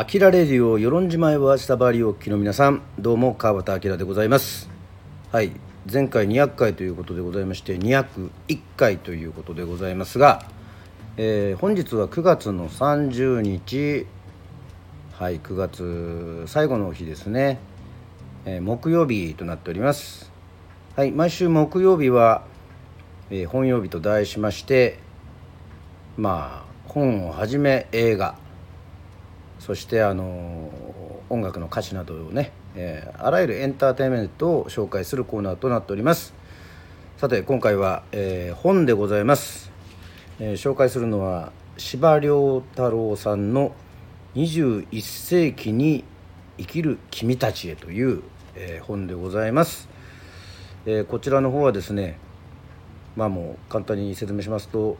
[0.00, 4.70] アキラレディオ与論島へは下回りおきの皆さんどうも川端明でございます。
[5.30, 5.52] はい。
[5.92, 8.30] 前回200回ということでございまして201
[8.78, 10.46] 回ということでございますが、
[11.18, 14.06] えー、本日は9月の30日
[15.12, 17.58] はい9月最後の日ですね、
[18.46, 20.32] えー、木曜日となっております。
[20.96, 22.44] はい毎週木曜日は、
[23.28, 24.98] えー、本曜日と題しまして
[26.16, 28.34] まあ本をはじめ映画
[29.60, 30.70] そしてあの
[31.28, 36.34] 音楽の歌詞などをね、えー、あらゆるエンターテインメントを紹介するコーナーとなっております。
[37.20, 39.70] さて今回は、えー、本でございます、
[40.38, 43.72] えー、紹介するのは司馬遼太郎さんの
[44.36, 46.02] 「21世紀に
[46.56, 48.22] 生きる君たちへ」という、
[48.54, 49.90] え、本でございます、
[50.86, 52.18] え、こちらの方はですね
[53.16, 54.96] まあもう簡単に説明しますと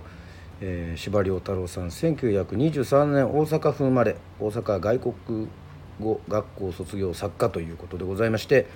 [0.62, 5.14] えー、司馬太郎さん1923年大阪府生まれ大阪外国
[5.98, 8.66] 語学校卒業作家ということでございまして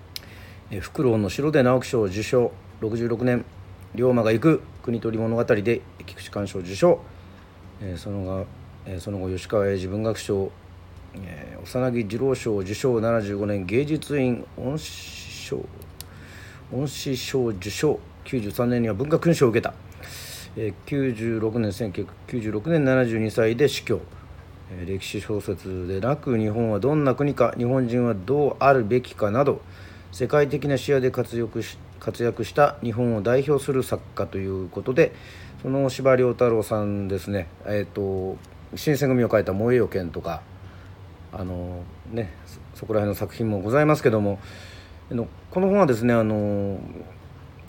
[0.70, 3.44] 「えー、フクロウの城」で直木賞受賞66年
[3.94, 7.00] 「龍馬が行く国取物語」で菊池寛賞受賞、
[7.82, 8.46] えー、その後、
[8.86, 10.50] え、その後吉川英治文学賞、
[11.14, 14.90] えー、幼木二郎賞受賞75年芸術院恩師
[15.44, 15.62] 賞
[16.72, 19.74] 恩師賞受賞93年には文化勲章を受けた。
[20.60, 24.00] え96年1996年72歳で死去、
[24.72, 29.60] え歴史小説でなく日本はどんな国か日本人はどうあるべきかなど
[30.10, 35.12] 世界的な視野で活躍し活躍した日本を代表する作家ということで
[35.62, 38.36] その司馬太郎さんですねえっ、ー、と
[38.76, 40.42] 新選組を書いた「燃えよ剣」とか
[41.32, 42.32] あのね
[42.74, 44.40] そこら辺の作品もございますけども
[45.50, 46.80] この本はですねあの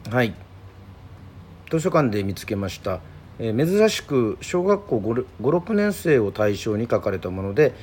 [0.09, 0.33] はい。
[1.69, 2.99] 図書館で見つけました、
[3.37, 4.97] えー、珍しく小学校
[5.41, 7.73] 56年生を対象に書かれたもので、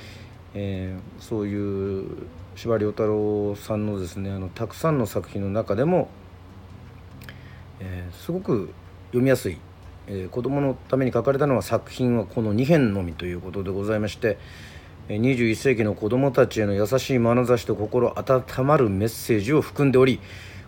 [0.55, 2.27] えー、そういう
[2.57, 6.09] 司馬太郎さんのですねあのたくさんの作品の中でも、
[7.79, 8.71] えー、すごく
[9.09, 9.59] 読みやすい、
[10.09, 14.39] えー、子どものために書かれたのは作品はこの2編のみということでございまして
[15.09, 20.19] 21世紀の子どもたちへの優しい眼差しと心温まるメッセージを含んでおり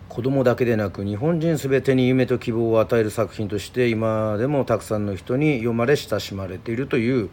[0.09, 7.29] 子供だけでなく日本人全てに夢と希望を与える作品として今でもたくさんの人に読まれ親しまれているという、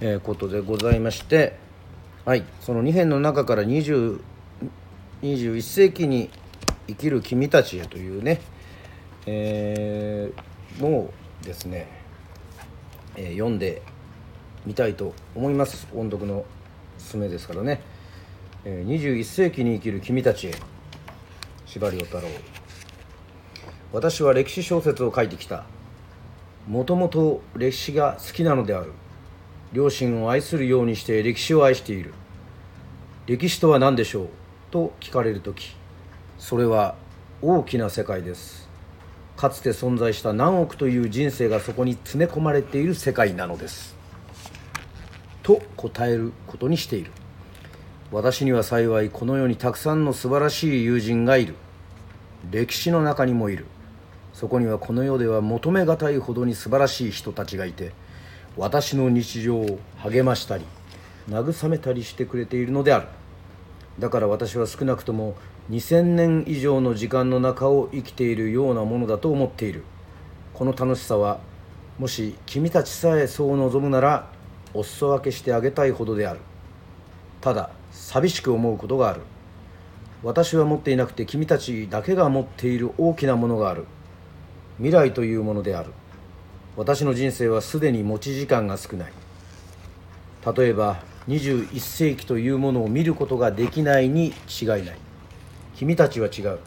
[0.00, 1.56] えことでございまして
[2.24, 2.44] はい。
[2.60, 4.20] その2編の中から20
[5.22, 6.30] 21世紀に
[6.86, 8.40] 生きる君たちへというね、
[9.26, 11.88] えー、のをですね、
[13.16, 13.82] えー、読んで
[14.64, 15.88] みたいと思います。
[15.96, 16.44] 音読の
[16.98, 17.80] すすめですからね、
[18.64, 20.71] えー、21世紀に生きる君たちへ。
[21.72, 22.28] 司馬太郎。
[23.94, 25.64] 私は歴史小説を書いてきた。
[26.68, 28.92] もともと歴史が好きなのである。
[29.72, 32.12] 両親を愛するようにして歴史を愛している。
[33.26, 34.28] 歴史とは何でしょう？
[34.70, 35.74] と聞かれる時
[36.36, 36.94] それは
[37.40, 38.68] 大きな世界です。
[39.38, 43.96] かつて存在した何億という人生がそこに詰め込まれている世界なのです。
[45.42, 47.12] と答えることにしている。
[48.12, 51.54] 私には幸いこの世にたくさんの素晴らしい友人がいる。
[52.50, 53.64] 歴史の中にもいる。
[54.34, 57.92] そこにはこの世では求めがたいほどに素晴らしい人たちがいて
[58.56, 60.64] 私の日常を励ましたり
[61.28, 63.06] 慰めたりしてくれているのである。
[63.98, 65.34] だから私は少なくとも
[65.70, 69.84] 2000年以上の時間の中を生きているようなものだと思っている。
[70.52, 71.40] この楽しさは
[71.98, 74.28] もし君たちさえそう望むなら
[74.74, 76.40] お裾分けしてあげたいほどである。
[77.40, 79.20] ただ寂しく思うことがある。
[80.22, 83.86] 私は持っていなくて君たちだけが持っている大きなものがある。
[84.78, 85.90] 未来というものである。
[86.76, 89.12] 私の人生はすでに持ち時間が少ない。
[90.56, 94.98] 例えば21世紀というものを見ることができないに違いない。
[95.76, 96.58] 君たちは違う。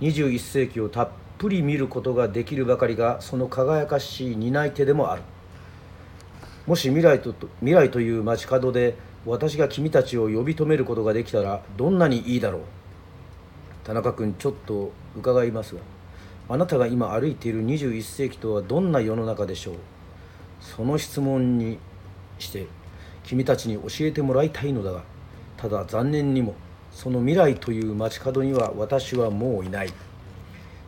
[0.00, 5.22] 21世紀をたっぷり見ることができるばかりがその輝かしい担い手でもある。
[6.66, 12.62] もし未来と未来という街角で私が君たちを呼び止めることができたらどんなにいいだろう。
[13.84, 15.80] 田中君ちょっと伺いますが
[16.48, 19.74] あなたが今歩いている21世紀とはどんな世の中でしょう。
[20.60, 21.78] その質問に
[22.38, 22.66] して
[23.22, 25.02] 君たちに教えてもらいたいのだが
[25.56, 26.54] ただ残念にも
[26.92, 29.92] その未来という街角には私はもういない。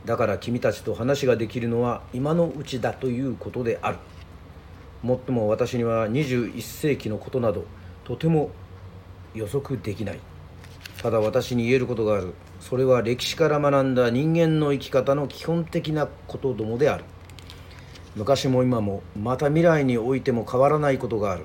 [0.05, 3.99] だから君たちと話ができるのは今のうちだということである。
[5.03, 7.65] もっとも私には21世紀のことなど
[8.07, 8.51] とても
[9.35, 10.21] 予測できない。
[11.03, 12.35] ただ私に言えることがある。
[12.61, 17.05] それは歴史から学んだ人間の生き方の基本的なことどもである。
[18.15, 21.43] 昔も今もまた未来においても変わらないことがある。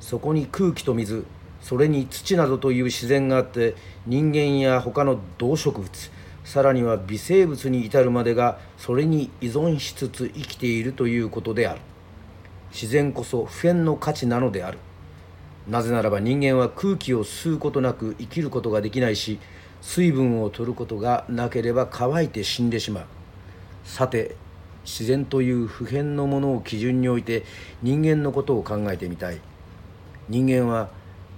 [0.00, 1.26] そこに空気と水
[1.60, 3.74] それに土などという自然があって
[4.06, 6.10] 人間や他の動植物
[6.44, 11.80] さらには微生物に至るまでがそれに依存しつつ生きているということである。
[12.72, 14.78] 自然こそ普遍の価値なのである。
[15.70, 19.38] なぜならば人間は空気を吸うことなく生きることができないし
[19.80, 23.04] 水分を取ることがなければ乾いて死んでしまう。
[23.84, 24.34] さて
[24.84, 27.44] 自然という普遍のものを基準において
[27.82, 29.40] 人間のことを考えてみたい。
[30.28, 30.90] 人間は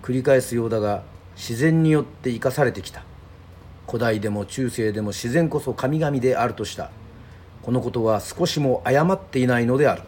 [0.03, 1.03] 繰り返すようだが
[1.37, 3.05] 自然によって生かされてきた。
[3.87, 6.91] 古代でも中世でも自然こそ神々であるとした。
[7.63, 10.03] このことは少しも誤っていないのである。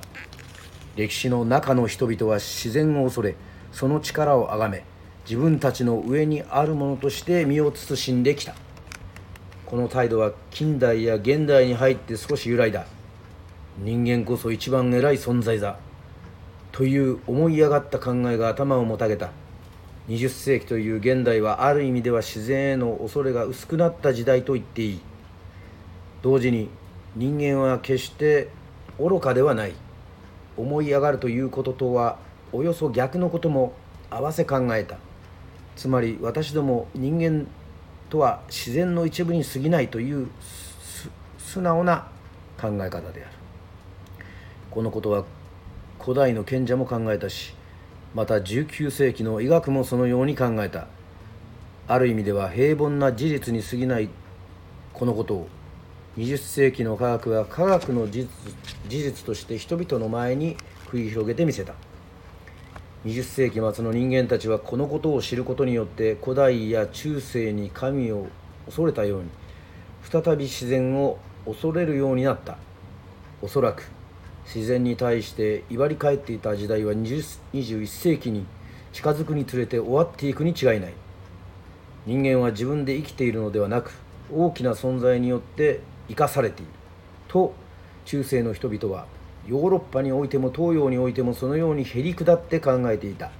[0.96, 3.34] 歴史の中の人々は自然を恐れ
[3.74, 4.84] その力を崇め
[5.28, 8.54] 自分たちの上にあるものとして身を慎んできた。
[9.66, 12.86] この態度は近代や現代に入って少し由来だ。
[13.78, 15.76] 人間こそ一番偉い存在だ。
[16.70, 19.32] という思い上がった考えが頭をもたげた。
[20.08, 25.00] 20世紀という現代はある意味では自然への恐れが薄くなった時代と言っていい。
[26.22, 26.68] 同時に
[27.16, 28.50] 人間は決して
[29.00, 29.72] 愚かではない。
[30.56, 32.18] 思い上がるということとは
[32.54, 33.72] およそ逆のことも
[34.10, 34.96] 合わせ考えた。
[35.74, 37.48] つまり私ども人間
[38.08, 40.28] とは自然の一部に過ぎないという
[41.36, 42.06] 素直な
[42.60, 43.30] 考え方である。
[44.70, 45.24] このことは
[46.00, 47.54] 古代の賢者も考えたし
[48.14, 50.86] また19世紀の医学もそのように考えた。
[51.88, 54.08] ある意味では平凡な事実に過ぎない
[54.92, 55.48] このことを
[56.16, 58.28] 20世紀の科学は科学の事
[58.88, 61.74] 実として人々の前に繰り広げてみせた。
[63.04, 68.28] 20世紀末の人間たちはこのことを知ることによって古代や中世に神を
[68.64, 69.28] 恐れたように
[70.02, 72.56] 再び自然を恐れるようになった。
[73.42, 73.90] おそらく
[74.46, 78.46] 自然に対して威張り返っていた時代は21世紀に
[78.94, 80.94] 近づくにつれて終わっていくに違いない。
[82.06, 83.92] 人間は自分で生きているのではなく
[84.32, 86.70] 大きな存在によって生かされている。
[87.28, 87.52] と
[88.06, 89.06] 中世の人々は
[89.46, 93.30] ヨーロッパにおいても東洋においてもそのようにへり下って考えていた。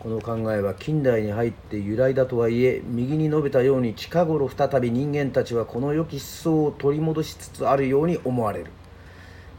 [0.00, 8.70] この考えは近代に入って由来だとはいえ右に述べたように近頃再び人間たちはこの良き思想を取り戻しつつあるように思われる。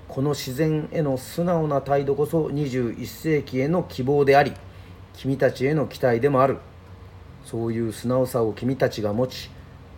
[0.07, 4.53] この自然への素直な態度こそ21世紀への希望であり
[5.13, 6.57] 君たちへの期待でもある。
[7.45, 9.49] そういう素直さを君たちが持ち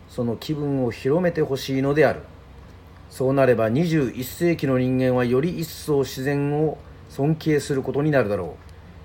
[0.09, 2.21] その気分を広めてほしいのである。
[3.11, 6.77] そうなれば21世紀の人間はより一層自然を
[7.09, 8.55] 尊敬することになるだろ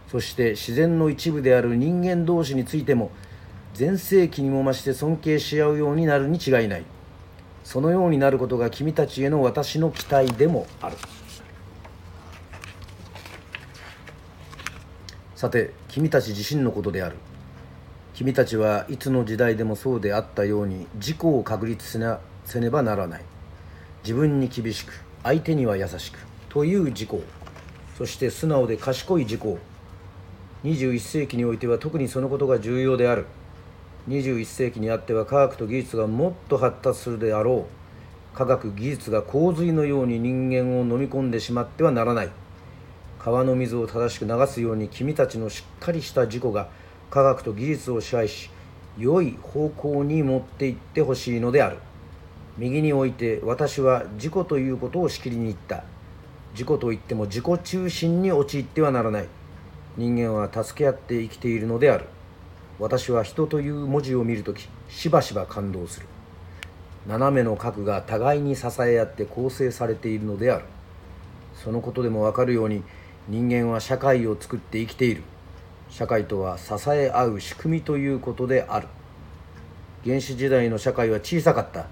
[0.08, 0.10] う。
[0.10, 3.10] そして自然の一部である人間同士についても
[3.74, 6.84] 全盛期にも増して尊敬し合うようになるに違いない。
[7.64, 10.96] そのようになることが君たちへの私の期待でもある。
[15.34, 17.16] さて君たち自身のことである。
[18.14, 23.24] 君たちはいつの時代でもそうであったように自己を確立せなせねばならない。
[24.06, 24.92] 自分に厳しく
[25.24, 27.10] 相手には優しくという自己
[27.98, 29.40] そして素直で賢い自己。
[30.62, 33.26] 21世紀においては特にそのことが重要である。
[34.06, 37.66] 21世紀にあっては科学と技術がもっと発達するであろ
[38.34, 38.36] う。
[38.36, 42.30] 科学技術が洪水のように人間を飲み込んでしまってはならない。
[43.18, 46.68] 川の水を正しく流すように君たちのしっかりした自己が
[47.10, 48.50] 科学と技術を支配し
[48.96, 51.78] 良い方向に持っていってほしいのである。
[52.58, 55.84] 右において私は自己ということをしきりに言った。
[56.52, 59.28] 自己といっても自己中心に陥ってはならない。
[59.98, 62.06] 人間は助け合って生きているのである。
[62.78, 66.06] 私は人という文字を見るときしばしば感動する。
[67.06, 70.64] 斜めの角が互いに支え合って構成されているのである。
[71.54, 72.82] そのことでもわかるように
[73.28, 75.22] 人間は社会を作って生きている。
[75.90, 78.88] 社会とは支え合う仕組みということである。
[80.04, 81.86] 原始時代の社会は小さかった。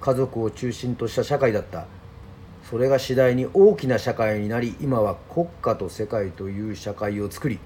[0.00, 1.86] 家族を中心とした社会だった。
[2.70, 7.58] それが次第に大きな社会になり今は国家と世界という社会を作り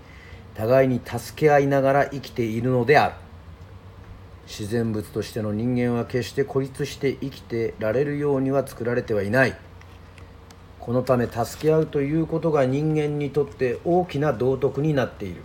[0.54, 3.14] 互いに助け合いながら生きているのである。
[4.46, 9.56] 自然物としての人間は決して孤立して生きてられるようには作られてはいない。
[10.80, 15.42] このため助け合うということが人間にとって大きな道徳になっている。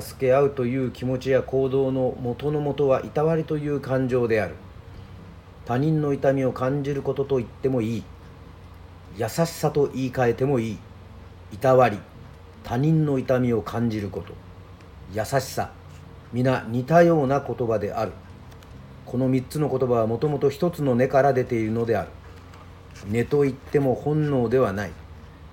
[0.00, 4.54] 助け合うという気持ちや行動の元のもとはいたわりという感情である。
[5.66, 8.04] 他人の痛みを感じることと言ってもいい。
[9.16, 10.78] 優しさと言い換えてもいい。
[11.52, 11.98] いたわり
[12.64, 14.34] 他人の痛みを感じること。
[15.12, 15.70] 優しさ
[16.32, 18.12] 皆似たような言葉である。
[19.06, 22.08] この3つの言葉はもともと一つの根から出ているのである。
[23.08, 24.90] 根といっても本能ではない。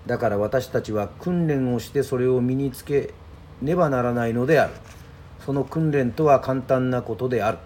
[0.07, 3.13] だから私たちは訓練をしてそれを身につけ
[3.61, 4.73] ねばならないのである。
[5.45, 7.57] その訓練とは簡単なことである。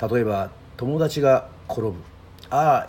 [0.00, 1.94] 例えば友達が転ぶ。
[2.50, 2.88] ああ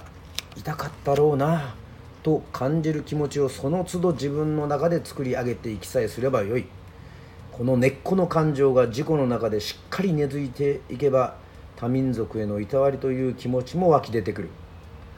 [0.55, 1.75] 痛かったろうな
[2.23, 6.65] と感じる気持ちをその都度自分の中で作り上げていきさえすればよい。
[7.51, 11.35] この根っこの感情が自己の中でしっかり根付いていけば
[11.77, 14.49] 多民族へのいたわりという気持ちも湧き出てくる。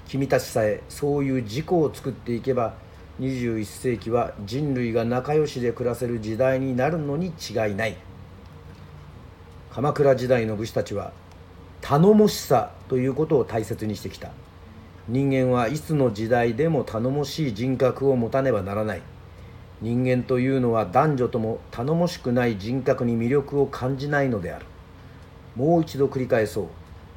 [0.07, 2.73] 君たちさえそういう自己を作っていけば
[3.19, 7.95] 21世紀は人類が仲良しで暮らせる時代になるのに違いない。
[9.71, 11.13] 鎌倉時代の武士たちは
[11.81, 14.31] 頼もしさということを大切にしてきた。
[15.07, 19.01] 人間はいつの時代でも頼もしい人格を持たねばならない。
[19.81, 24.65] 人間というのは男女とも頼もしくない人格に魅力を感じないのである。
[25.55, 26.65] もう一度繰り返そう。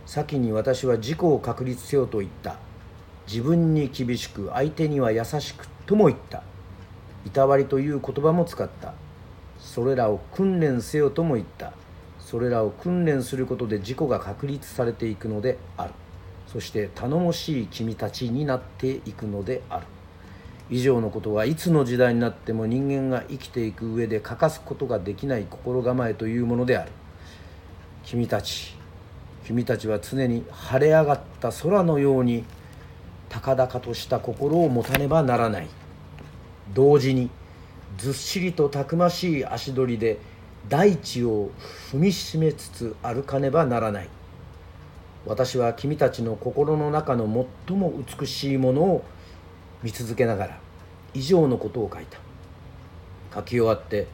[0.07, 2.57] 先に私は自己を確立せよと言った。
[3.27, 6.43] 自分に厳しく相手には優しくとも言った。
[7.27, 8.95] いたわりという言葉も使った。
[9.59, 11.73] それらを訓練せよとも言った。
[12.31, 15.91] それらを訓練することで自己が確立されていくのである。
[16.47, 19.87] そして頼もしい君たちになっていくのである。
[20.71, 26.93] 以上のことはいつの時代になっても人間が生きていく上で欠かすことができない心構えというものである。
[28.05, 28.77] 君たち
[29.45, 32.45] 君たちは常に晴れ上がった空のように
[33.29, 35.67] 高々とした心を持たねばならない。
[36.75, 37.29] 同時に
[37.99, 40.30] ずっしりとたくましい足取りで
[40.69, 41.51] 大地を
[41.93, 44.09] 踏みしめつつ歩かねばならない。
[45.27, 47.25] 私は君たちの心の中の
[47.67, 49.05] 最も美しいものを
[49.83, 50.59] 見続けながら
[51.13, 52.19] 以上のことを書いた。
[53.35, 54.07] 書き終わって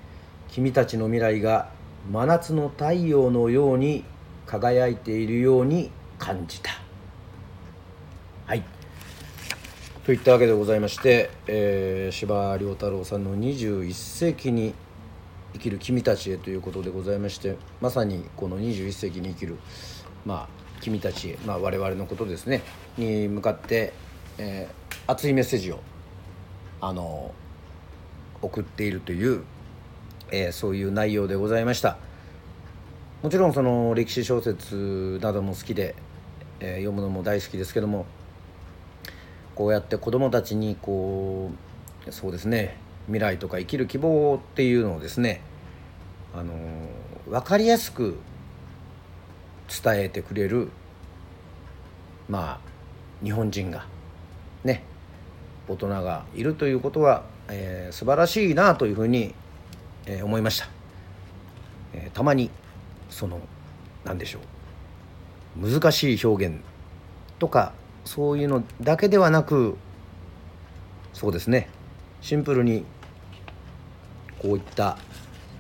[0.49, 1.71] 君たちの未来が
[2.11, 4.05] 真夏の太陽のように
[4.47, 6.71] 輝いているように感じた。
[8.47, 8.63] はい。
[10.05, 14.73] といったわけでございまして、えー、司馬太郎さんの21世紀に
[15.57, 19.57] 生きる君たちへということでございましてまさにこの21世紀に生きる
[20.25, 20.49] まあ
[20.81, 22.63] 君たちへ、まあ、我々のことですね
[22.99, 23.93] に向かって、
[24.39, 25.81] えー、熱いメッセージを
[26.81, 27.35] あの
[28.43, 29.45] 送っているという、
[30.31, 31.97] えー、そういう内容でございました。
[33.23, 35.97] もちろんその歴史小説なども好きで、
[36.61, 38.05] えー、読むのも大好きですけども
[39.55, 41.51] こうやって子どもたちにこ
[42.07, 45.41] うそうですね未来とか生きる希望っていうのをですね
[46.35, 46.53] あの
[47.29, 48.19] 分かりやすく
[49.83, 50.71] 伝えてくれる
[52.29, 53.87] まあ日本人が
[54.65, 54.85] ね
[55.69, 59.35] 大人がいるということは、えー、素晴らしいなというふうに、
[60.07, 60.69] えー、思いました、
[61.93, 62.51] えー、たまに
[63.11, 63.41] その
[64.05, 64.41] 何でしょ
[65.61, 66.61] う難しい表現
[67.39, 67.73] とか
[68.05, 69.77] そういうのだけではなく
[71.13, 71.69] そうですね
[72.21, 72.85] シンプルに
[74.41, 74.99] こういった、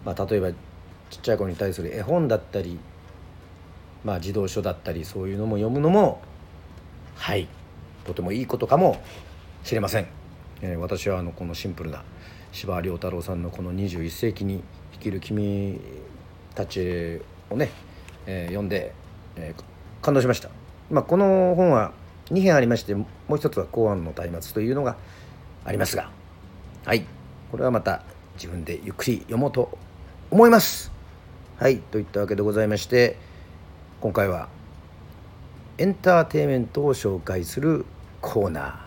[0.04, 2.78] まあ、例えばちっちゃい子に対する絵本だったり、
[4.04, 6.21] まあ、児童書だったりそういうのも読むのも
[7.16, 7.49] はい
[8.04, 9.00] とてもいいことかも
[9.64, 10.06] しれません。
[10.62, 12.02] えー、私はあのこのシンプルな
[12.52, 15.80] 司馬遼太郎さんのこの21世紀に生きる君
[16.54, 17.71] たちをね、
[18.26, 18.95] えー、読んで、
[19.37, 20.49] えー、感動しました。
[20.90, 21.92] まあ、この本は
[22.30, 24.97] 2編ありましてもう一つは公安の松明というのが
[25.64, 26.11] ありますが
[26.85, 27.04] はい
[27.50, 28.02] これはまた
[28.36, 29.76] 自分でゆっくり読もうと
[30.30, 30.92] 思います。
[31.58, 33.16] はいといったわけでございまして
[34.00, 34.48] 今回は
[35.78, 37.84] エンターテインメントを紹介する
[38.20, 38.86] コーナ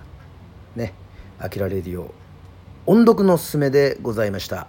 [0.76, 0.80] ー。
[0.80, 0.94] ね
[1.40, 2.14] 「あきらレディオ」
[2.86, 4.68] 音読のすすめでございました。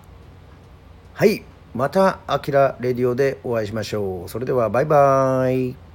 [1.14, 1.44] はい
[1.74, 4.28] また「あきらレディオ」でお会いしましょう。
[4.28, 5.89] それではバイバーイ。